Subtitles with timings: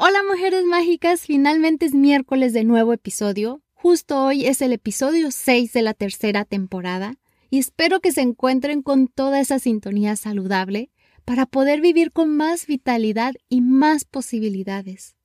[0.00, 3.62] Hola mujeres mágicas, finalmente es miércoles de nuevo episodio.
[3.74, 7.16] Justo hoy es el episodio 6 de la tercera temporada
[7.50, 10.92] y espero que se encuentren con toda esa sintonía saludable
[11.24, 15.16] para poder vivir con más vitalidad y más posibilidades.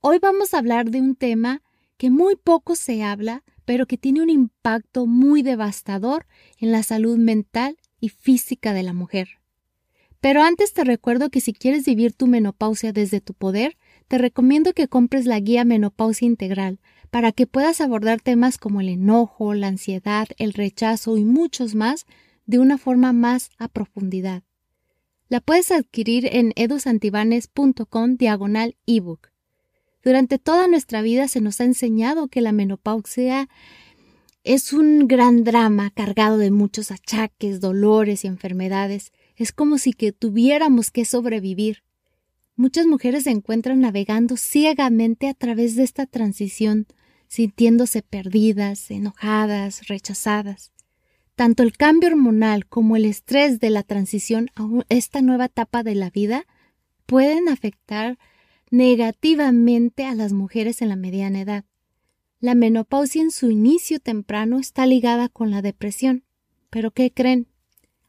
[0.00, 1.62] Hoy vamos a hablar de un tema
[1.96, 6.26] que muy poco se habla, pero que tiene un impacto muy devastador
[6.58, 9.38] en la salud mental y física de la mujer.
[10.22, 13.76] Pero antes te recuerdo que si quieres vivir tu menopausia desde tu poder,
[14.12, 16.80] te recomiendo que compres la guía Menopausia Integral
[17.10, 22.04] para que puedas abordar temas como el enojo, la ansiedad, el rechazo y muchos más
[22.44, 24.42] de una forma más a profundidad.
[25.30, 29.30] La puedes adquirir en edusantibanes.com diagonal ebook.
[30.04, 33.48] Durante toda nuestra vida se nos ha enseñado que la menopausia
[34.44, 39.10] es un gran drama cargado de muchos achaques, dolores y enfermedades.
[39.36, 41.82] Es como si tuviéramos que sobrevivir.
[42.54, 46.86] Muchas mujeres se encuentran navegando ciegamente a través de esta transición,
[47.26, 50.72] sintiéndose perdidas, enojadas, rechazadas.
[51.34, 55.94] Tanto el cambio hormonal como el estrés de la transición a esta nueva etapa de
[55.94, 56.46] la vida
[57.06, 58.18] pueden afectar
[58.70, 61.64] negativamente a las mujeres en la mediana edad.
[62.38, 66.24] La menopausia en su inicio temprano está ligada con la depresión.
[66.70, 67.46] Pero ¿qué creen?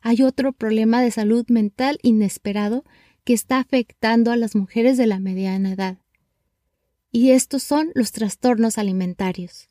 [0.02, 2.84] Hay otro problema de salud mental inesperado
[3.24, 5.98] que está afectando a las mujeres de la mediana edad.
[7.12, 9.70] Y estos son los trastornos alimentarios.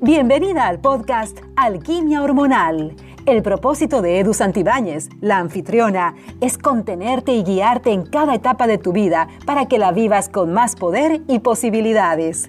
[0.00, 2.94] Bienvenida al podcast Alquimia Hormonal.
[3.24, 8.78] El propósito de Edu Santibáñez, la anfitriona, es contenerte y guiarte en cada etapa de
[8.78, 12.48] tu vida para que la vivas con más poder y posibilidades.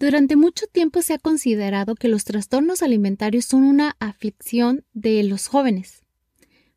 [0.00, 5.46] Durante mucho tiempo se ha considerado que los trastornos alimentarios son una aflicción de los
[5.46, 6.04] jóvenes.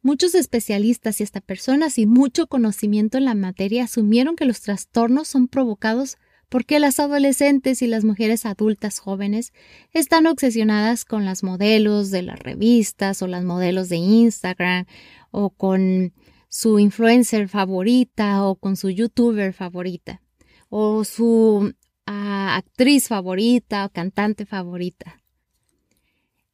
[0.02, 5.30] Muchos especialistas y hasta personas sin mucho conocimiento en la materia asumieron que los trastornos
[5.30, 6.18] son provocados
[6.50, 9.54] porque las adolescentes y las mujeres adultas jóvenes
[9.94, 14.86] están obsesionadas con las modelos de las revistas o las modelos de Instagram
[15.32, 16.12] o con
[16.50, 20.22] su influencer favorita o con su youtuber favorita
[20.68, 21.74] o su
[22.06, 25.22] actriz favorita o cantante favorita.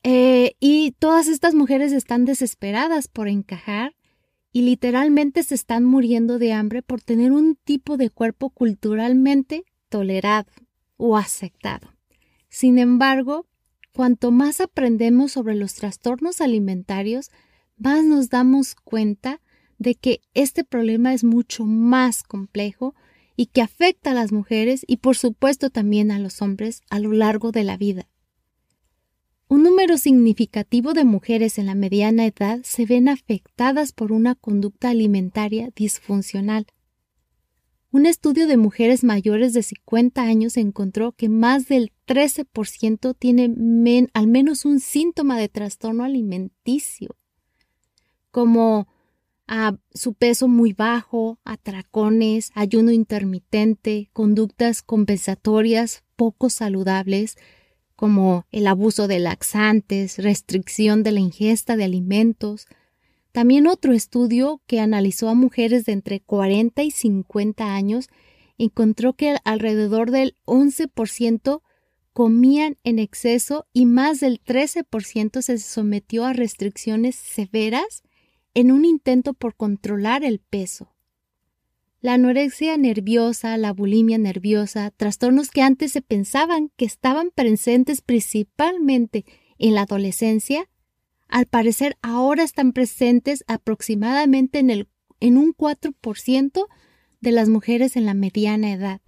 [0.03, 3.95] Eh, y todas estas mujeres están desesperadas por encajar
[4.51, 10.51] y literalmente se están muriendo de hambre por tener un tipo de cuerpo culturalmente tolerado
[10.97, 11.93] o aceptado.
[12.47, 13.45] Sin embargo,
[13.93, 17.29] cuanto más aprendemos sobre los trastornos alimentarios,
[17.77, 19.41] más nos damos cuenta
[19.77, 22.95] de que este problema es mucho más complejo
[23.39, 27.13] y que afecta a las mujeres y por supuesto también a los hombres a lo
[27.13, 28.09] largo de la vida.
[29.47, 34.89] Un número significativo de mujeres en la mediana edad se ven afectadas por una conducta
[34.89, 36.67] alimentaria disfuncional.
[37.91, 44.27] Un estudio de mujeres mayores de 50 años encontró que más del 13% tiene al
[44.27, 47.15] menos un síntoma de trastorno alimenticio,
[48.31, 48.89] como
[49.49, 57.35] a su peso muy bajo, atracones, ayuno intermitente, conductas compensatorias poco saludables,
[57.95, 62.67] como el abuso de laxantes, restricción de la ingesta de alimentos.
[63.31, 68.07] También otro estudio que analizó a mujeres de entre 40 y 50 años
[68.59, 71.61] encontró que alrededor del 11%
[72.13, 78.03] comían en exceso y más del 13% se sometió a restricciones severas
[78.53, 80.95] en un intento por controlar el peso.
[82.01, 89.25] La anorexia nerviosa, la bulimia nerviosa, trastornos que antes se pensaban que estaban presentes principalmente
[89.57, 90.69] en la adolescencia,
[91.27, 94.87] al parecer ahora están presentes aproximadamente en, el,
[95.19, 96.67] en un 4%
[97.19, 99.01] de las mujeres en la mediana edad.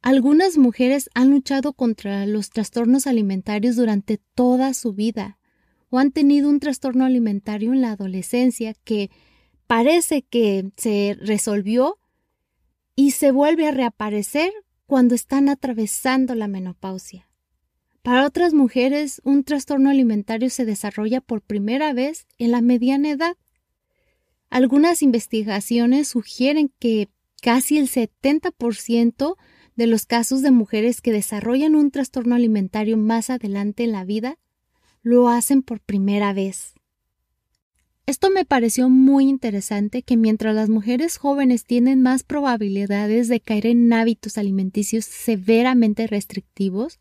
[0.00, 5.37] Algunas mujeres han luchado contra los trastornos alimentarios durante toda su vida
[5.90, 9.10] o han tenido un trastorno alimentario en la adolescencia que
[9.66, 11.98] parece que se resolvió
[12.96, 14.52] y se vuelve a reaparecer
[14.86, 17.28] cuando están atravesando la menopausia.
[18.02, 23.36] Para otras mujeres, un trastorno alimentario se desarrolla por primera vez en la mediana edad.
[24.50, 27.08] Algunas investigaciones sugieren que
[27.42, 29.36] casi el 70%
[29.76, 34.38] de los casos de mujeres que desarrollan un trastorno alimentario más adelante en la vida
[35.02, 36.74] lo hacen por primera vez.
[38.08, 43.66] Esto me pareció muy interesante que mientras las mujeres jóvenes tienen más probabilidades de caer
[43.66, 47.00] en hábitos alimenticios severamente restrictivos,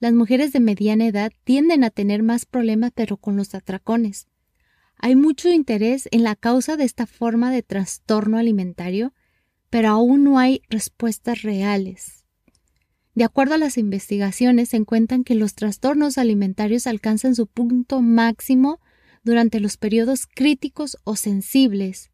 [0.00, 4.26] las mujeres de mediana edad tienden a tener más problemas pero con los atracones.
[4.96, 9.14] Hay mucho interés en la causa de esta forma de trastorno alimentario,
[9.70, 12.19] pero aún no hay respuestas reales.
[13.14, 18.80] De acuerdo a las investigaciones, se encuentran que los trastornos alimentarios alcanzan su punto máximo
[19.22, 22.10] durante los periodos críticos o sensibles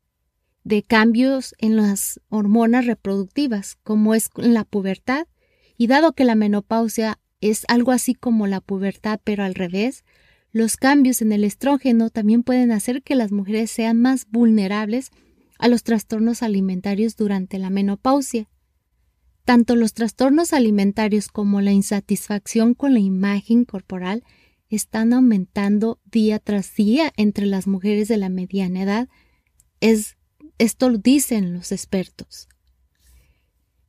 [0.65, 5.29] de cambios en las hormonas reproductivas, como es la pubertad,
[5.77, 10.05] y dado que la menopausia es algo así como la pubertad pero al revés,
[10.51, 15.11] los cambios en el estrógeno también pueden hacer que las mujeres sean más vulnerables
[15.59, 18.49] a los trastornos alimentarios durante la menopausia.
[19.47, 24.25] Tanto los trastornos alimentarios como la insatisfacción con la imagen corporal
[24.71, 29.09] están aumentando día tras día entre las mujeres de la mediana edad.
[29.81, 30.17] Es,
[30.59, 32.49] esto lo dicen los expertos.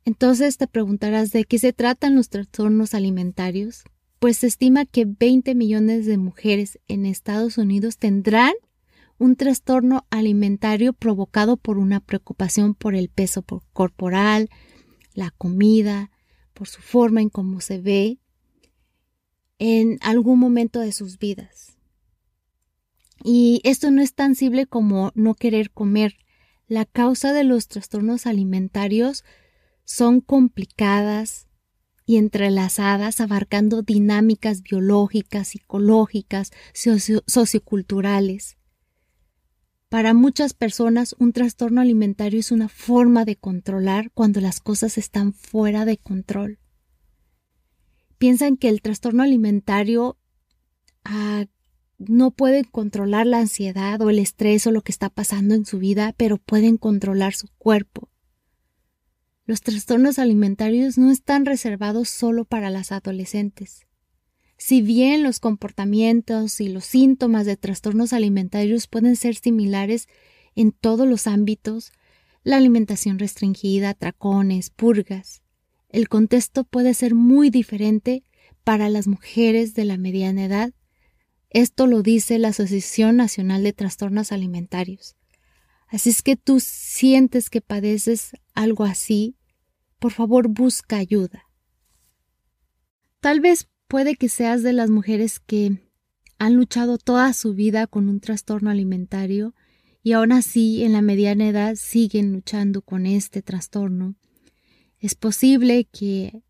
[0.06, 3.84] Entonces te preguntarás de qué se tratan los trastornos alimentarios.
[4.20, 8.54] Pues se estima que 20 millones de mujeres en Estados Unidos tendrán
[9.18, 13.44] un trastorno alimentario provocado por una preocupación por el peso
[13.74, 14.52] corporal,
[15.18, 16.12] la comida,
[16.54, 18.20] por su forma en cómo se ve,
[19.58, 21.76] en algún momento de sus vidas.
[23.24, 26.18] Y esto no es tan simple como no querer comer.
[26.68, 29.26] La causa de los trastornos alimentarios
[29.86, 31.48] son complicadas
[32.06, 36.52] y entrelazadas, abarcando dinámicas biológicas, psicológicas,
[37.26, 38.57] socioculturales.
[39.90, 45.34] Para muchas personas, un trastorno alimentario es una forma de controlar cuando las cosas están
[45.34, 46.60] fuera de control
[48.18, 50.18] piensan que el trastorno alimentario
[51.04, 51.46] ah,
[51.98, 55.80] no puede controlar la ansiedad o el estrés o lo que está pasando en su
[55.80, 58.10] vida, pero pueden controlar su cuerpo.
[59.46, 63.87] Los trastornos alimentarios no están reservados solo para las adolescentes.
[64.58, 70.08] Si bien los comportamientos y los síntomas de trastornos alimentarios pueden ser similares
[70.56, 71.92] en todos los ámbitos,
[72.44, 75.44] la alimentación restringida, tracones, purgas,
[75.90, 78.24] el contexto puede ser muy diferente
[78.64, 80.74] para las mujeres de la mediana edad.
[81.50, 85.16] Esto lo dice la Asociación Nacional de Trastornos Alimentarios.
[85.88, 89.38] Así es que tú sientes que padeces algo así,
[90.00, 91.44] por favor busca ayuda.
[93.22, 95.82] Tal vez puede que seas de las mujeres que
[96.40, 99.56] han luchado toda su vida con un trastorno alimentario
[100.04, 104.16] y aún así en la mediana edad siguen luchando con este trastorno
[105.00, 106.42] es posible que,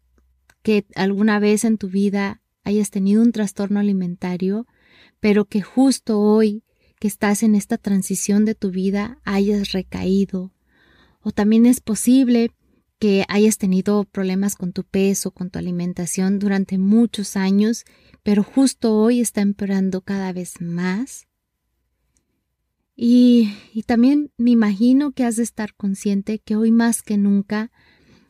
[0.61, 4.67] que alguna vez en tu vida hayas tenido un trastorno alimentario,
[5.19, 6.63] pero que justo hoy
[6.99, 10.53] que estás en esta transición de tu vida hayas recaído.
[11.21, 12.51] O también es posible
[12.99, 17.85] que hayas tenido problemas con tu peso, con tu alimentación durante muchos años,
[18.23, 21.27] pero justo hoy está empeorando cada vez más.
[22.95, 27.71] Y, y también me imagino que has de estar consciente que hoy más que nunca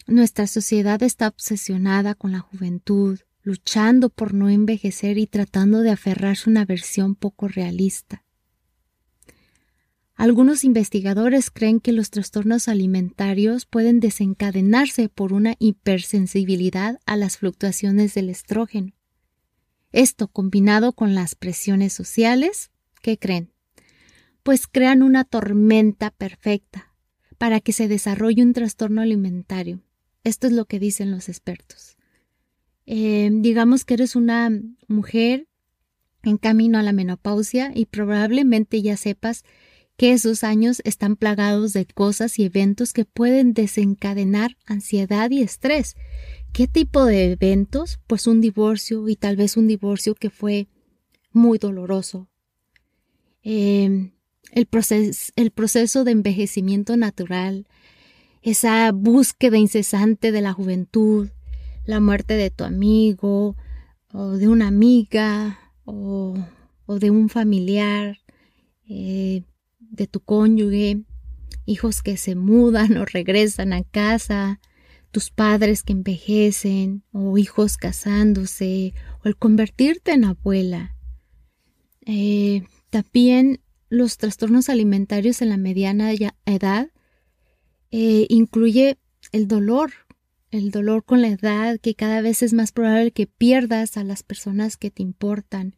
[0.06, 6.50] nuestra sociedad está obsesionada con la juventud, luchando por no envejecer y tratando de aferrarse
[6.50, 8.26] a una versión poco realista.
[10.18, 18.16] Algunos investigadores creen que los trastornos alimentarios pueden desencadenarse por una hipersensibilidad a las fluctuaciones
[18.16, 18.94] del estrógeno.
[19.92, 22.72] Esto combinado con las presiones sociales,
[23.04, 23.54] ¿qué creen?
[24.42, 26.92] Pues crean una tormenta perfecta
[27.38, 29.84] para que se desarrolle un trastorno alimentario.
[30.24, 31.96] Esto es lo que dicen los expertos.
[32.88, 34.50] Eh, digamos que eres una
[34.88, 35.48] mujer
[36.24, 39.44] en camino a la menopausia y probablemente ya sepas
[39.98, 45.96] que esos años están plagados de cosas y eventos que pueden desencadenar ansiedad y estrés.
[46.54, 48.00] ¿Qué tipo de eventos?
[48.08, 50.68] Pues un divorcio y tal vez un divorcio que fue
[51.34, 52.30] muy doloroso.
[53.44, 54.12] Eh,
[54.52, 54.68] el,
[55.36, 57.68] el proceso de envejecimiento natural,
[58.44, 61.30] esa búsqueda incesante de la juventud,
[61.86, 63.56] la muerte de tu amigo
[64.14, 66.36] o de una amiga o,
[66.88, 68.20] de un familiar,
[68.90, 69.44] eh,
[69.98, 71.04] de tu cónyuge,
[71.66, 74.62] hijos que se mudan o regresan a casa,
[75.12, 80.96] tus padres que envejecen o hijos casándose o el convertirte en abuela.
[82.06, 86.12] Eh, también los trastornos alimentarios en la mediana
[86.46, 86.90] edad
[87.92, 88.98] eh, incluye
[89.32, 89.92] el dolor,
[90.52, 94.24] el dolor con la edad, que cada vez es más probable que pierdas a las
[94.24, 95.76] personas que te importan.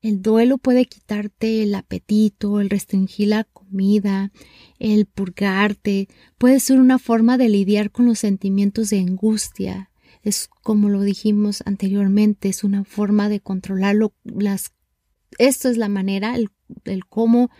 [0.00, 4.30] El duelo puede quitarte el apetito, el restringir la comida,
[4.78, 9.90] el purgarte, puede ser una forma de lidiar con los sentimientos de angustia.
[10.22, 14.14] Es como lo dijimos anteriormente, es una forma de controlarlo.
[14.22, 14.72] Las,
[15.38, 16.50] esto es la manera, el,
[16.84, 17.50] el cómo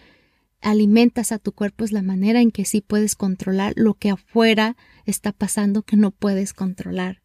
[0.60, 4.76] alimentas a tu cuerpo es la manera en que sí puedes controlar lo que afuera
[5.06, 7.22] está pasando que no puedes controlar.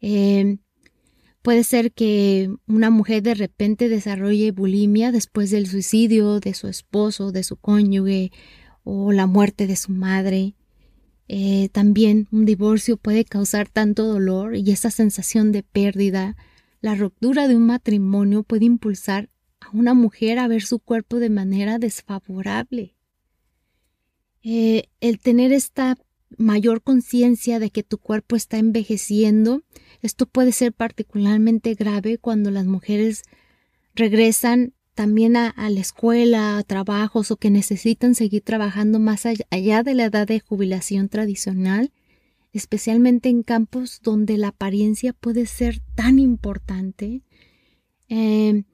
[0.00, 0.58] Eh,
[1.42, 7.32] puede ser que una mujer de repente desarrolle bulimia después del suicidio de su esposo,
[7.32, 8.32] de su cónyuge
[8.84, 10.54] o la muerte de su madre.
[11.28, 16.36] Eh, también un divorcio puede causar tanto dolor y esa sensación de pérdida.
[16.80, 19.28] La ruptura de un matrimonio puede impulsar
[19.60, 22.94] a una mujer a ver su cuerpo de manera desfavorable.
[24.42, 25.98] Eh, el tener esta
[26.36, 29.62] mayor conciencia de que tu cuerpo está envejeciendo,
[30.02, 33.22] esto puede ser particularmente grave cuando las mujeres
[33.94, 39.94] regresan también a, la escuela, a trabajos o que necesitan seguir trabajando más allá, de
[39.94, 41.92] la edad de jubilación tradicional,
[42.52, 47.22] especialmente en campos donde la apariencia puede ser tan importante.
[48.08, 48.64] Eh,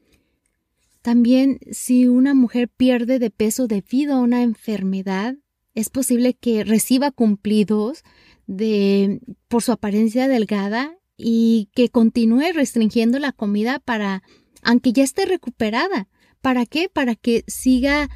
[1.03, 5.37] también si una mujer pierde de peso debido a una enfermedad,
[5.75, 8.03] es posible que reciba cumplidos
[8.47, 14.23] de por su apariencia delgada y que continúe restringiendo la comida para
[14.63, 16.09] aunque ya esté recuperada.
[16.41, 16.89] ¿Para qué?
[16.89, 18.09] Para que siga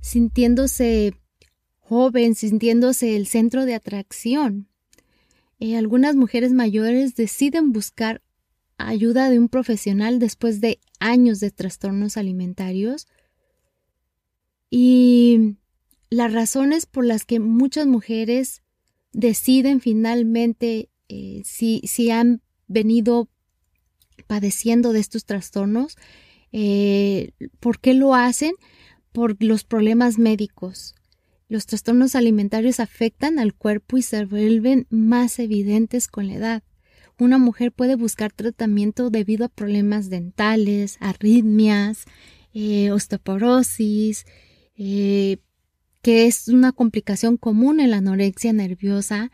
[0.00, 1.14] sintiéndose
[1.78, 4.68] joven, sintiéndose el centro de atracción.
[5.58, 8.22] Eh, algunas mujeres mayores deciden buscar
[8.78, 13.08] ayuda de un profesional después de años de trastornos alimentarios.
[14.70, 15.56] Y
[16.10, 18.62] las razones por las que muchas mujeres
[19.12, 23.28] deciden finalmente eh, si, si, han venido
[24.26, 25.96] padeciendo de estos trastornos,
[26.52, 28.54] eh, ¿por qué lo hacen?
[29.12, 30.94] Por los problemas médicos.
[31.48, 36.62] Los trastornos alimentarios afectan al cuerpo y se vuelven más evidentes con la edad
[37.18, 42.04] una mujer puede buscar tratamiento debido a problemas dentales, arritmias,
[42.54, 44.24] eh, osteoporosis,
[44.76, 45.40] que
[46.02, 49.32] es una complicación común en la anorexia nerviosa.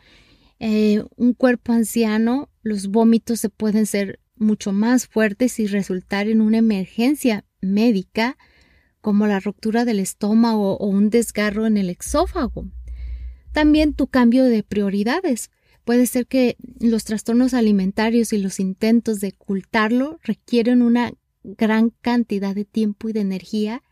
[0.61, 6.41] Eh, un cuerpo anciano, los vómitos se pueden ser mucho más fuertes y resultar en
[6.41, 8.37] una emergencia médica
[9.01, 12.67] como la ruptura del estómago o un desgarro en el exófago.
[13.53, 15.51] También tu cambio de prioridades.
[15.85, 22.55] Puede ser que los trastornos alimentarios y los intentos de ocultarlo requieren una gran cantidad
[22.55, 23.83] de tiempo y de energía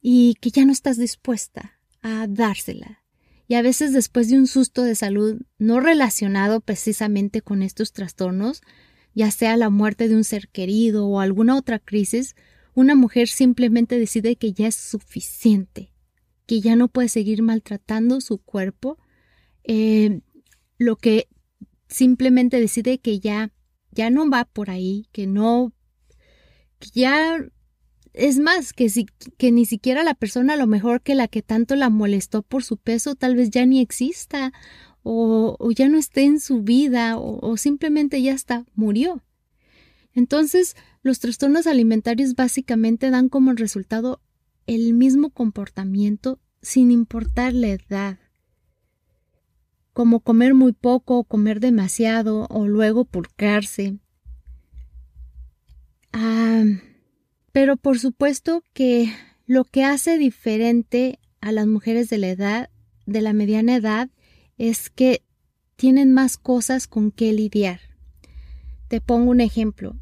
[0.00, 3.03] y que ya no estás dispuesta a dársela.
[3.46, 8.62] Y a veces después de un susto de salud no relacionado precisamente con estos trastornos,
[9.14, 12.34] ya sea la muerte de un ser querido o alguna otra crisis,
[12.74, 15.92] una mujer simplemente decide que ya es suficiente,
[16.46, 18.98] que ya no puede seguir maltratando su cuerpo
[19.64, 20.20] eh,
[20.76, 21.28] lo que
[21.88, 23.52] simplemente decide que ya,
[23.90, 25.72] ya no va por ahí, que no,
[26.78, 27.38] que ya
[28.14, 29.06] es más, que, si,
[29.36, 32.62] que ni siquiera la persona a lo mejor que la que tanto la molestó por
[32.64, 34.52] su peso tal vez ya ni exista
[35.02, 39.22] o, ya no esté en su vida o, simplemente ya está, murió.
[40.14, 44.20] Entonces, los trastornos alimentarios básicamente dan como resultado
[44.66, 48.18] el mismo comportamiento sin importar la edad
[49.92, 53.96] como comer muy poco comer demasiado o luego purcarse.
[56.12, 56.64] Ah,
[57.54, 59.12] pero por supuesto que
[59.46, 62.70] lo que hace diferente a las mujeres de la edad,
[63.06, 64.10] de la mediana edad,
[64.58, 65.22] es que
[65.76, 67.78] tienen más cosas con que lidiar.
[68.88, 69.96] Te pongo un ejemplo.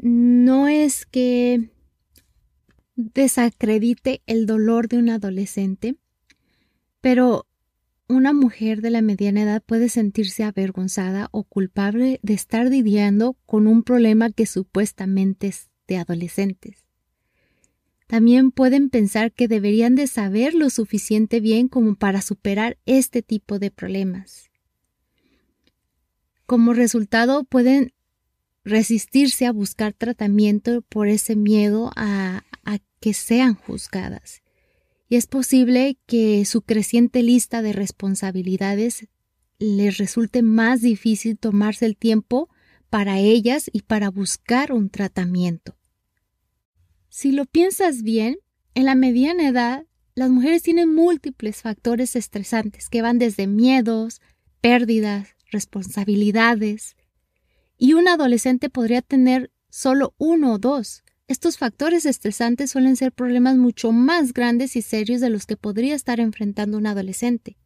[0.00, 1.70] No es que
[2.96, 5.94] desacredite el dolor de un adolescente,
[7.00, 7.46] pero
[8.08, 13.68] una mujer de la mediana edad puede sentirse avergonzada o culpable de estar lidiando con
[13.68, 16.87] un problema que supuestamente es de adolescentes.
[18.08, 23.60] También pueden pensar que deberían de saber lo suficiente bien como para superar este tipo
[23.60, 24.50] de problemas.
[26.46, 27.92] Como resultado pueden
[28.64, 34.42] resistirse a buscar tratamiento por ese miedo a, a que sean juzgadas
[35.08, 39.08] y es posible que su creciente lista de responsabilidades
[39.58, 42.48] les resulte más difícil tomarse el tiempo
[42.90, 45.77] para ellas y para buscar un tratamiento.
[47.20, 48.38] Si lo piensas bien,
[48.74, 49.84] en la mediana edad,
[50.14, 54.20] las mujeres tienen múltiples factores estresantes que van desde miedos,
[54.60, 56.94] pérdidas, responsabilidades,
[57.76, 61.02] y un adolescente podría tener solo uno o dos.
[61.26, 65.96] Estos factores estresantes suelen ser problemas mucho más grandes y serios de los que podría
[65.96, 67.56] estar enfrentando un adolescente.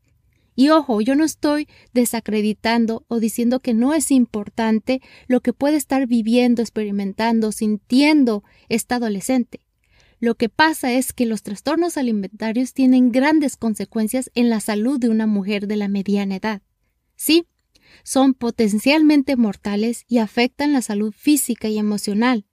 [0.55, 5.77] Y ojo, yo no estoy desacreditando o diciendo que no es importante lo que puede
[5.77, 9.61] estar viviendo, experimentando, sintiendo esta adolescente.
[10.21, 15.09] Lo que pasa es que los trastornos alimentarios tienen grandes consecuencias en la salud de
[15.09, 16.63] una mujer de la mediana edad.
[17.17, 17.47] Sí,
[18.05, 22.47] son potencialmente mortales y afectan la salud física y emocional.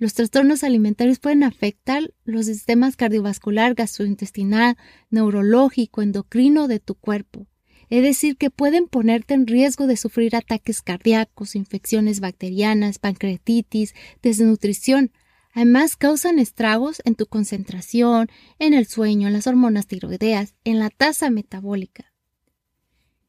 [0.00, 4.78] Los trastornos alimentarios pueden afectar los sistemas cardiovascular, gastrointestinal,
[5.10, 7.46] neurológico, endocrino de tu cuerpo.
[7.90, 13.92] Es decir, que pueden ponerte en riesgo de sufrir ataques cardíacos, infecciones bacterianas, pancreatitis,
[14.22, 15.12] desnutrición.
[15.52, 20.88] Además, causan estragos en tu concentración, en el sueño, en las hormonas tiroideas, en la
[20.88, 22.10] tasa metabólica.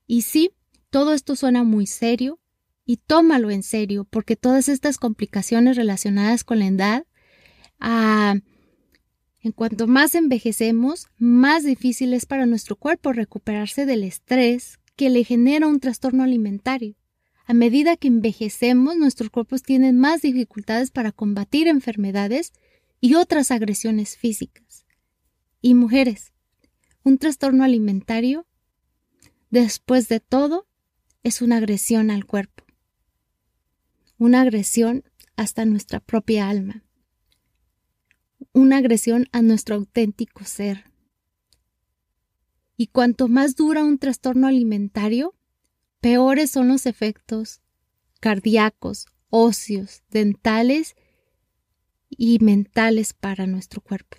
[0.07, 0.51] Y sí,
[0.89, 2.39] todo esto suena muy serio
[2.91, 7.05] y tómalo en serio porque todas estas complicaciones relacionadas con la edad,
[7.79, 8.35] ah,
[9.39, 15.23] en cuanto más envejecemos, más difícil es para nuestro cuerpo recuperarse del estrés que le
[15.23, 16.97] genera un trastorno alimentario.
[17.45, 22.51] A medida que envejecemos, nuestros cuerpos tienen más dificultades para combatir enfermedades
[22.99, 24.85] y otras agresiones físicas.
[25.61, 26.33] Y mujeres,
[27.03, 28.45] un trastorno alimentario,
[29.49, 30.67] después de todo,
[31.23, 32.65] es una agresión al cuerpo,
[34.21, 35.03] una agresión
[35.35, 36.83] hasta nuestra propia alma,
[38.53, 40.91] una agresión a nuestro auténtico ser.
[42.77, 45.33] Y cuanto más dura un trastorno alimentario,
[46.01, 47.63] peores son los efectos
[48.19, 50.95] cardíacos, óseos, dentales
[52.07, 54.17] y mentales para nuestro cuerpo.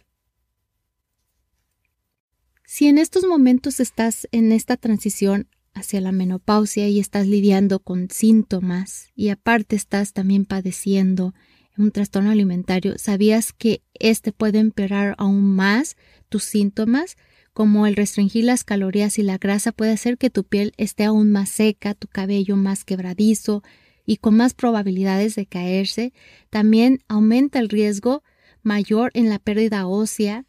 [2.64, 8.10] Si en estos momentos estás en esta transición hacia la menopausia y estás lidiando con
[8.10, 11.34] síntomas y aparte estás también padeciendo
[11.78, 15.96] un trastorno alimentario, ¿sabías que este puede empeorar aún más
[16.28, 17.16] tus síntomas?
[17.52, 21.30] Como el restringir las calorías y la grasa puede hacer que tu piel esté aún
[21.30, 23.62] más seca, tu cabello más quebradizo
[24.06, 26.12] y con más probabilidades de caerse.
[26.50, 28.22] También aumenta el riesgo
[28.62, 30.44] mayor en la pérdida ósea.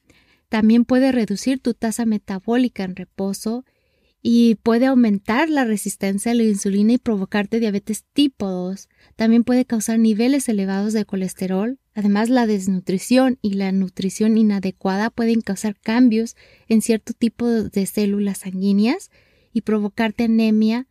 [0.49, 3.65] También puede reducir tu tasa metabólica en reposo
[4.25, 8.87] y puede aumentar la resistencia a la insulina y provocarte diabetes tipo 2.
[9.17, 11.77] También puede causar niveles elevados de colesterol.
[11.93, 16.37] Además, la desnutrición y la nutrición inadecuada pueden causar cambios
[16.69, 19.11] en cierto tipo de células sanguíneas
[19.51, 20.87] y provocarte anemia,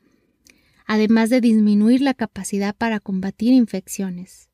[0.86, 4.50] además de disminuir la capacidad para combatir infecciones.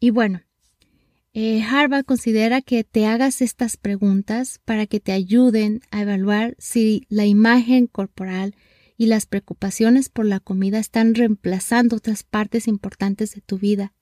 [0.00, 0.40] Y bueno,
[1.34, 7.06] eh, Harvard considera que te hagas estas preguntas para que te ayuden a evaluar si
[7.08, 8.54] la imagen corporal
[8.98, 13.94] y las preocupaciones por la comida están reemplazando otras partes importantes de tu vida.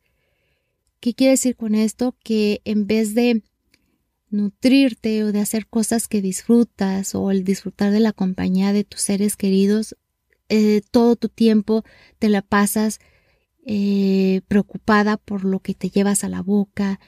[0.99, 2.17] ¿Qué quiere decir con esto?
[2.23, 3.43] Que en vez de
[4.29, 9.01] nutrirte o de hacer cosas que disfrutas o el disfrutar de la compañía de tus
[9.01, 9.97] seres queridos,
[10.49, 11.85] eh, todo tu tiempo
[12.19, 12.99] te la pasas
[13.73, 16.99] eh, preocupada por lo que te llevas a la boca,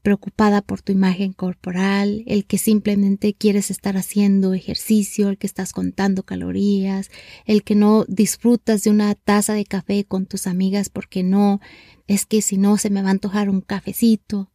[0.00, 5.72] preocupada por tu imagen corporal, el que simplemente quieres estar haciendo ejercicio, el que estás
[5.72, 7.10] contando calorías,
[7.46, 11.60] el que no disfrutas de una taza de café con tus amigas porque no,
[12.06, 14.52] es que si no se me va a antojar un cafecito.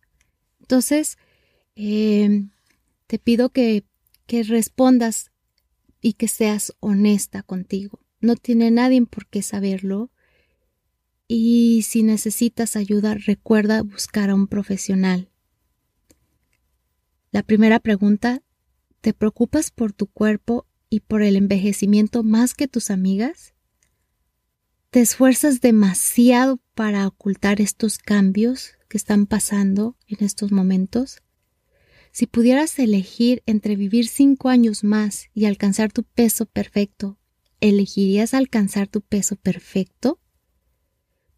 [0.62, 1.18] Entonces,
[1.76, 2.52] em,
[3.06, 3.84] te pido que,
[4.28, 5.32] que respondas
[6.00, 8.00] y que seas honesta contigo.
[8.22, 10.10] No tiene nadie por qué saberlo.
[11.32, 15.30] Y si necesitas ayuda, recuerda buscar a un profesional.
[17.30, 18.42] La primera pregunta,
[19.02, 23.54] ¿te preocupas por tu cuerpo y por el envejecimiento más que tus amigas?
[24.90, 31.22] ¿Te esfuerzas demasiado para ocultar estos cambios que están pasando en estos momentos?
[32.12, 37.20] Si pudieras elegir entre vivir cinco años más y alcanzar tu peso perfecto,
[37.60, 40.20] ¿elegirías alcanzar tu peso perfecto?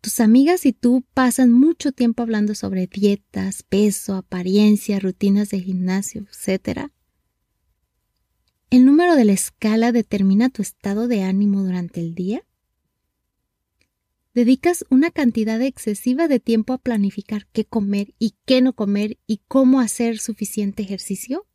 [0.02, 6.26] Tus amigas y tú pasan mucho tiempo hablando sobre dietas, peso, apariencia, rutinas de gimnasio,
[6.26, 6.90] etc.
[8.72, 12.44] ¿El número de la escala determina tu estado de ánimo durante el día?
[14.34, 19.42] ¿Dedicas una cantidad excesiva de tiempo a planificar qué comer y qué no comer y
[19.48, 21.46] cómo hacer suficiente ejercicio?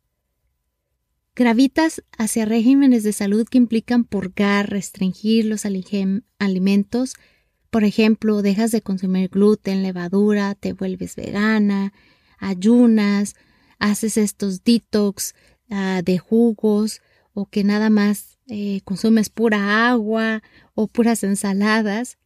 [1.35, 7.15] ¿Gravitas hacia regímenes de salud que implican purgar, restringir los alimentos,
[7.69, 11.93] por ejemplo, dejas de consumir gluten, levadura, te vuelves vegana,
[12.37, 13.35] ayunas,
[13.79, 15.35] haces estos detox
[15.69, 17.01] ah, de jugos
[17.33, 20.41] o que nada más eh, consumes pura agua
[20.73, 22.17] o puras ensaladas,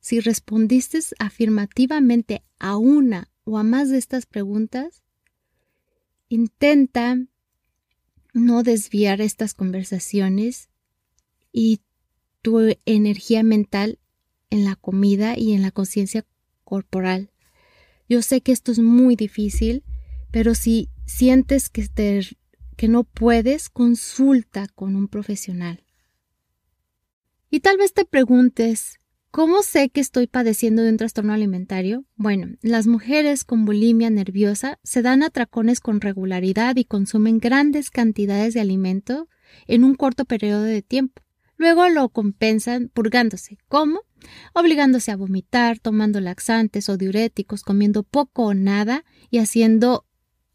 [0.00, 5.02] si respondiste afirmativamente a una o a más de estas preguntas,
[6.28, 7.18] intenta
[8.34, 10.68] no desviar estas conversaciones
[11.52, 11.80] y
[12.42, 13.98] tu energía mental
[14.52, 16.24] en la comida y en la conciencia
[16.64, 17.30] corporal.
[18.08, 19.82] Yo sé que esto es muy difícil,
[20.30, 21.88] pero si sientes que,
[22.76, 25.82] que no puedes, consulta con un profesional.
[27.50, 28.98] Y tal vez te preguntes,
[29.32, 32.04] ¿Cómo sé que estoy padeciendo de un trastorno alimentario?
[32.16, 38.52] Bueno, las mujeres con bulimia nerviosa se dan atracones con regularidad y consumen grandes cantidades
[38.52, 39.30] de alimento
[39.66, 41.22] en un corto periodo de tiempo.
[41.62, 43.56] Luego lo compensan purgándose.
[43.68, 44.00] ¿Cómo?
[44.52, 50.04] Obligándose a vomitar, tomando laxantes o diuréticos, comiendo poco o nada y haciendo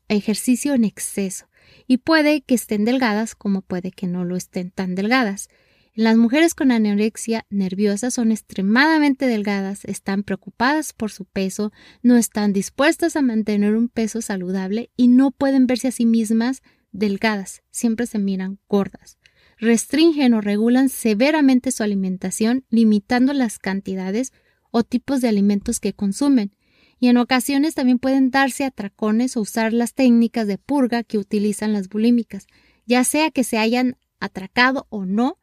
[0.10, 1.48] ejercicio en exceso.
[1.88, 5.48] Y puede que estén delgadas como puede que no lo estén tan delgadas.
[5.94, 12.52] Las mujeres con anorexia nerviosa son extremadamente delgadas, están preocupadas por su peso, no están
[12.52, 18.08] dispuestas a mantener un peso saludable y no pueden verse a sí mismas delgadas, siempre
[18.08, 19.17] se miran gordas.
[19.58, 24.34] Restringen o regulan severamente su alimentación, limitando las cantidades
[24.72, 26.54] o tipos de alimentos que consumen,
[27.00, 31.74] y en ocasiones también pueden darse atracones o usar las técnicas de purga que utilizan
[31.74, 32.48] las bulímicas,
[32.86, 35.38] ya sea que se hayan atracado o no,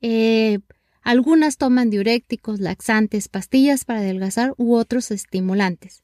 [0.00, 0.60] eh,
[1.02, 6.02] algunas toman diuréticos, laxantes, pastillas para adelgazar u otros estimulantes.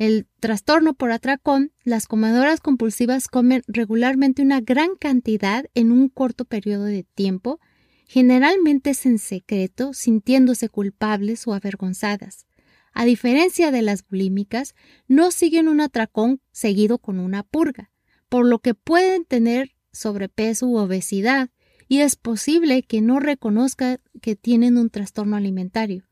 [0.00, 6.46] El trastorno por atracón, las comedoras compulsivas comen regularmente una gran cantidad en un corto
[6.46, 7.60] periodo de tiempo,
[8.06, 12.46] generalmente es en secreto, sintiéndose culpables o avergonzadas.
[12.94, 14.74] A diferencia de las bulímicas,
[15.06, 17.90] no siguen un atracón seguido con una purga,
[18.30, 21.50] por lo que pueden tener sobrepeso u obesidad,
[21.88, 26.09] y es posible que no reconozca que tienen un trastorno alimentario.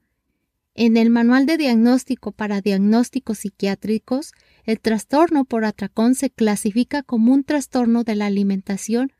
[0.80, 4.30] En el manual de diagnóstico para diagnósticos psiquiátricos,
[4.62, 9.10] el trastorno por atracón se clasifica como un trastorno de la alimentación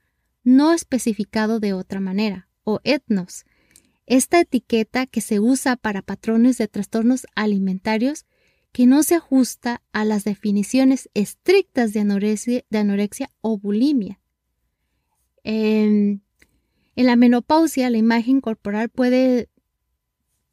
[0.44, 3.44] no especificado de otra manera, o etnos.
[4.06, 8.24] Esta etiqueta que se usa para patrones de trastornos alimentarios
[8.70, 11.98] que no se ajusta a las definiciones estrictas de
[12.78, 14.20] anorexia, o bulimia.
[15.42, 16.20] Em,
[16.94, 19.48] en la menopausia, la imagen corporal puede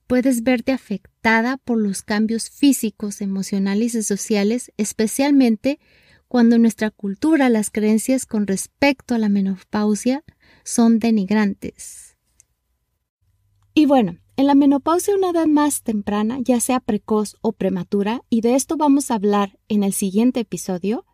[0.08, 5.80] puedes verte afectada por los cambios físicos, emocionales y sociales, especialmente
[6.28, 10.24] cuando en nuestra cultura las creencias con respecto a la menopausia
[10.64, 12.18] son denigrantes.
[13.74, 18.42] Y bueno, en la menopausia una edad más temprana, ya sea precoz o prematura, y
[18.42, 21.06] de esto vamos a hablar en el siguiente episodio,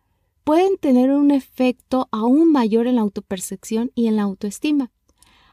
[0.44, 4.90] pueden tener un efecto aún mayor en la autopercepción y en la autoestima.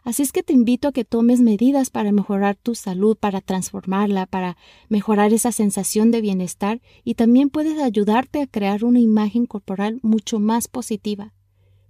[0.09, 4.25] Así es que te invito a que tomes medidas para mejorar tu salud, para transformarla,
[4.25, 9.99] para mejorar esa sensación de bienestar y también puedes ayudarte a crear una imagen corporal
[10.01, 11.35] mucho más positiva.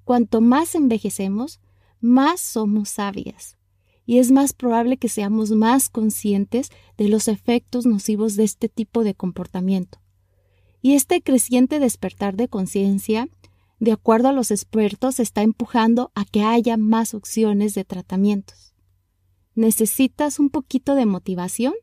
[0.04, 1.62] Cuanto más envejecemos,
[2.02, 3.58] más somos sabias
[4.06, 9.06] y es más probable que seamos más conscientes de los efectos nocivos de este tipo
[9.06, 10.02] de comportamiento.
[10.82, 13.30] Y este creciente despertar de conciencia
[13.80, 18.74] de acuerdo a los expertos, está empujando a que haya más opciones de tratamientos.
[19.56, 21.74] ¿Necesitas un poquito de motivación?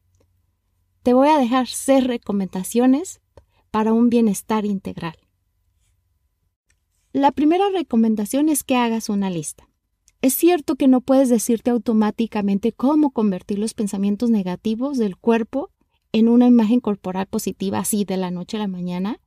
[1.03, 3.21] Te voy a dejar seis recomendaciones
[3.71, 5.17] para un bienestar integral.
[7.13, 9.69] La primera recomendación es que hagas una lista.
[10.21, 15.71] Es cierto que no puedes decirte automáticamente cómo convertir los pensamientos negativos del cuerpo
[16.13, 19.21] en una imagen corporal positiva así de la noche a la mañana,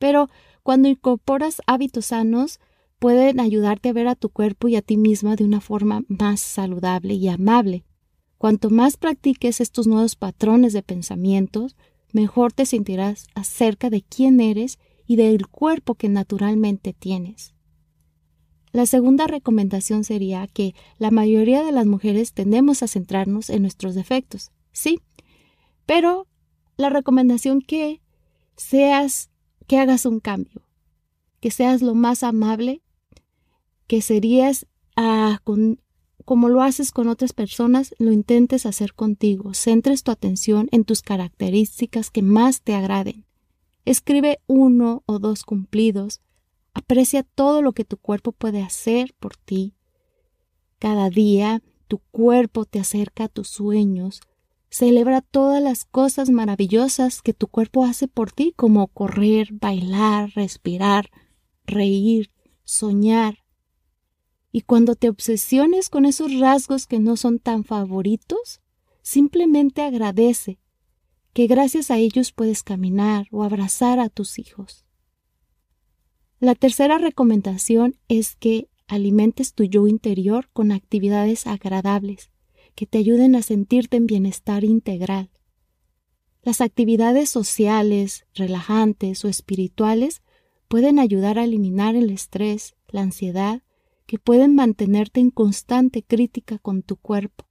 [0.00, 0.30] pero
[0.62, 2.58] cuando incorporas hábitos sanos,
[2.98, 6.40] pueden ayudarte a ver a tu cuerpo y a ti misma de una forma más
[6.40, 7.84] saludable y amable.
[8.38, 11.76] Cuanto más practiques estos nuevos patrones de pensamientos,
[12.12, 17.54] mejor te sentirás acerca de quién eres y del cuerpo que naturalmente tienes.
[18.72, 23.94] La segunda recomendación sería que la mayoría de las mujeres tendemos a centrarnos en nuestros
[23.94, 25.00] defectos, sí,
[25.84, 26.26] pero
[26.76, 28.00] la recomendación que
[28.56, 29.29] seas
[29.70, 30.62] que hagas un cambio,
[31.38, 32.82] que seas lo más amable
[33.86, 35.38] que serías ah,
[36.24, 39.54] como lo haces con otras personas, lo intentes hacer contigo.
[39.54, 43.26] Centres tu atención en tus características que más te agraden.
[43.84, 46.20] Escribe uno o dos cumplidos.
[46.74, 49.76] Aprecia todo lo que tu cuerpo puede hacer por ti.
[50.80, 54.20] Cada día tu cuerpo te acerca a tus sueños,
[54.70, 61.10] Celebra todas las cosas maravillosas que tu cuerpo hace por ti, como correr, bailar, respirar,
[61.66, 62.30] reír,
[62.64, 63.38] soñar,
[64.52, 68.60] Y cuando te obsesiones con esos rasgos que no son tan favoritos,
[69.02, 70.58] simplemente agradece
[71.32, 74.84] que gracias a ellos puedes caminar o abrazar a tus hijos.
[76.40, 82.30] La tercera recomendación es que alimentes tu yo interior con actividades agradables
[82.74, 85.30] que te ayuden a sentirte en bienestar integral.
[86.42, 90.22] Las actividades sociales, relajantes o espirituales
[90.68, 93.62] pueden ayudar a eliminar el estrés, la ansiedad,
[94.06, 97.44] que pueden mantenerte en constante crítica con tu cuerpo.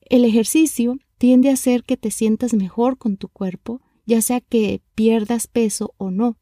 [0.00, 4.82] El ejercicio tiende a hacer que te sientas mejor con tu cuerpo, ya sea que
[4.94, 6.36] pierdas peso o no.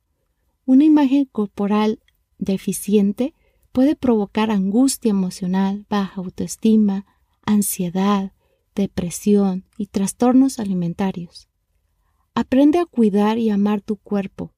[0.65, 2.01] Una imagen corporal
[2.39, 3.35] deficiente
[3.73, 7.07] puede provocar angustia emocional, baja autoestima,
[7.45, 8.33] ansiedad,
[8.75, 11.49] depresión y trastornos alimentarios.
[12.35, 14.55] Aprende a cuidar y amar tu cuerpo.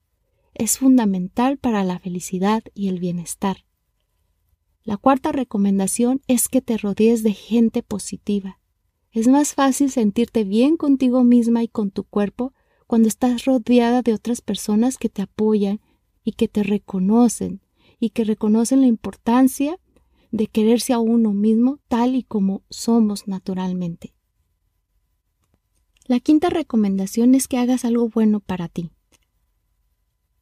[0.54, 3.64] Es fundamental para la felicidad y el bienestar.
[4.84, 8.58] La cuarta recomendación es que te rodees de gente positiva.
[9.10, 12.52] Es más fácil sentirte bien contigo misma y con tu cuerpo
[12.86, 15.80] cuando estás rodeada de otras personas que te apoyan
[16.24, 17.61] y que te reconocen
[18.02, 19.78] y que reconocen la importancia
[20.32, 24.12] de quererse a uno mismo tal y como somos naturalmente.
[26.06, 28.90] La quinta recomendación es que hagas algo bueno para ti.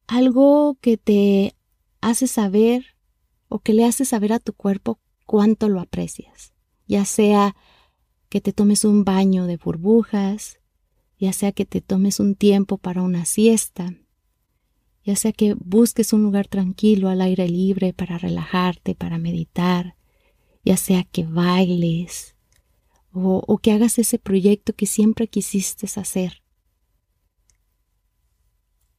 [0.07, 1.55] Algo que te
[2.01, 2.97] hace saber
[3.51, 6.55] o que le hace saber a tu cuerpo cuánto lo aprecias.
[6.87, 7.55] Ya sea
[8.31, 10.61] que te tomes un baño de burbujas,
[11.19, 13.93] ya sea que te tomes un tiempo para una siesta,
[15.11, 19.97] ya sea que busques un lugar tranquilo al aire libre para relajarte, para meditar,
[20.65, 22.37] ya sea que bailes
[23.13, 26.45] o, que hagas ese proyecto que siempre quisiste hacer.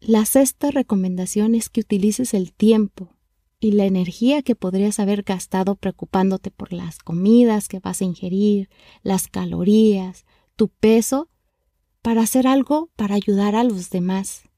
[0.02, 3.15] La sexta recomendación es que utilices el tiempo
[3.62, 8.69] y la energía que podrías haber gastado preocupándote por las comidas que vas a ingerir,
[9.02, 10.26] las calorías,
[10.58, 11.30] tu peso,
[12.02, 14.51] para hacer algo para ayudar a los demás.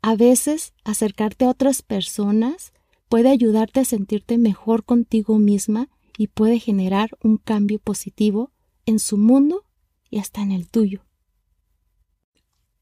[0.00, 2.72] A veces acercarte a otras personas
[3.08, 8.52] puede ayudarte a sentirte mejor contigo misma y puede generar un cambio positivo
[8.86, 9.64] en su mundo
[10.10, 11.04] y hasta en el tuyo.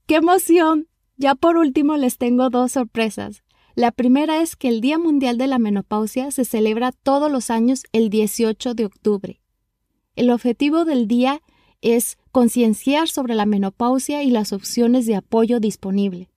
[0.07, 0.89] ¡Qué emoción!
[1.17, 3.43] Ya por último les tengo dos sorpresas.
[3.75, 7.85] La primera es que el Día Mundial de la Menopausia se celebra todos los años
[7.93, 9.41] el 18 de octubre.
[10.15, 11.43] El objetivo del día
[11.83, 16.31] es concienciar sobre la menopausia y las opciones de apoyo disponible.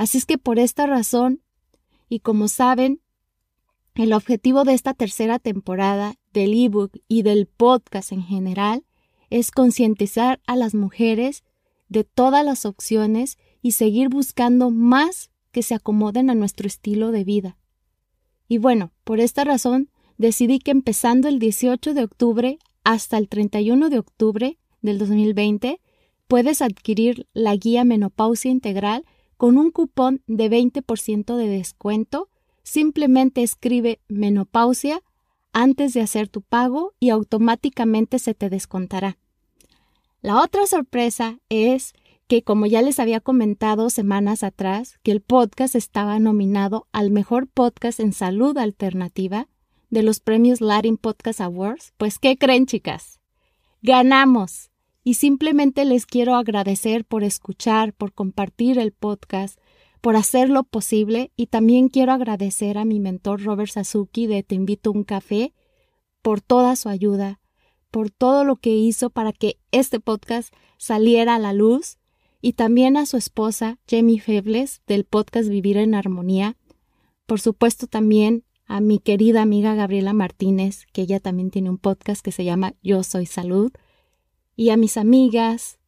[0.00, 1.42] Así es que por esta razón,
[2.08, 3.02] y como saben,
[3.94, 8.86] el objetivo de esta tercera temporada del ebook y del podcast en general
[9.28, 11.44] es concientizar a las mujeres
[11.90, 17.24] de todas las opciones y seguir buscando más que se acomoden a nuestro estilo de
[17.24, 17.58] vida.
[18.48, 23.90] Y bueno, por esta razón decidí que empezando el 18 de octubre hasta el 31
[23.90, 25.78] de octubre del 2020
[26.26, 29.04] puedes adquirir la guía Menopausia Integral
[29.40, 32.28] con un cupón de 20% de descuento,
[32.62, 35.00] simplemente escribe menopausia
[35.54, 39.16] antes de hacer tu pago y automáticamente se te descontará.
[40.20, 41.94] La otra sorpresa es
[42.26, 47.48] que, como ya les había comentado semanas atrás, que el podcast estaba nominado al mejor
[47.48, 49.48] podcast en salud alternativa
[49.88, 53.20] de los premios Latin Podcast Awards, pues ¿qué creen chicas?
[53.80, 54.69] Ganamos
[55.10, 59.58] y simplemente les quiero agradecer por escuchar, por compartir el podcast,
[60.00, 64.90] por hacerlo posible y también quiero agradecer a mi mentor Robert Sasuki de Te invito
[64.90, 65.52] a un café
[66.22, 67.40] por toda su ayuda,
[67.90, 71.98] por todo lo que hizo para que este podcast saliera a la luz
[72.40, 76.56] y también a su esposa Jamie Febles del podcast Vivir en Armonía,
[77.26, 82.24] por supuesto también a mi querida amiga Gabriela Martínez, que ella también tiene un podcast
[82.24, 83.72] que se llama Yo Soy Salud,
[84.60, 85.78] y a mis amigas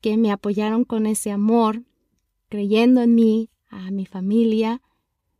[0.00, 1.82] que me apoyaron con ese amor,
[2.48, 4.80] creyendo en mí, a mi familia,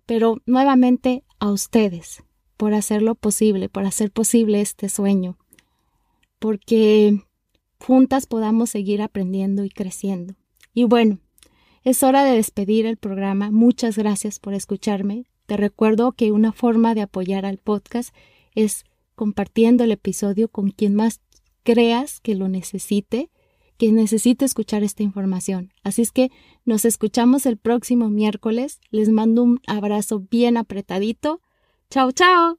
[0.04, 2.22] pero nuevamente a ustedes
[2.58, 5.38] por hacerlo posible, por hacer posible este sueño,
[6.38, 7.18] porque
[7.78, 10.34] juntas podamos seguir aprendiendo y creciendo.
[10.74, 11.20] Y bueno,
[11.82, 13.50] es hora de despedir el programa.
[13.52, 15.24] Muchas gracias por escucharme.
[15.46, 18.14] Te recuerdo que una forma de apoyar al podcast
[18.54, 21.20] es compartiendo el episodio con quien más
[21.64, 23.30] creas que lo necesite,
[23.76, 25.72] que necesite escuchar esta información.
[25.82, 26.30] Así es que
[26.64, 28.80] nos escuchamos el próximo miércoles.
[28.90, 31.40] Les mando un abrazo bien apretadito.
[31.90, 32.58] Chao, chao.